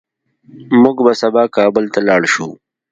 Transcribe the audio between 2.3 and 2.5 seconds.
شو